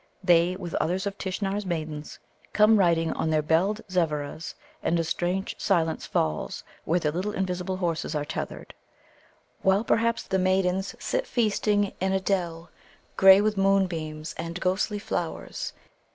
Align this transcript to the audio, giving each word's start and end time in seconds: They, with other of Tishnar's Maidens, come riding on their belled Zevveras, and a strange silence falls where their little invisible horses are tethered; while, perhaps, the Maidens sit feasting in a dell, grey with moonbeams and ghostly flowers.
They, 0.23 0.55
with 0.55 0.73
other 0.81 0.95
of 0.95 1.15
Tishnar's 1.19 1.63
Maidens, 1.63 2.17
come 2.53 2.77
riding 2.77 3.13
on 3.13 3.29
their 3.29 3.43
belled 3.43 3.81
Zevveras, 3.87 4.55
and 4.81 4.99
a 4.99 5.03
strange 5.03 5.53
silence 5.59 6.07
falls 6.07 6.63
where 6.85 6.99
their 6.99 7.11
little 7.11 7.33
invisible 7.33 7.77
horses 7.77 8.15
are 8.15 8.25
tethered; 8.25 8.73
while, 9.61 9.83
perhaps, 9.83 10.23
the 10.23 10.39
Maidens 10.39 10.95
sit 10.97 11.27
feasting 11.27 11.93
in 12.01 12.13
a 12.13 12.19
dell, 12.19 12.71
grey 13.15 13.41
with 13.41 13.57
moonbeams 13.57 14.33
and 14.39 14.59
ghostly 14.59 14.97
flowers. 14.97 15.71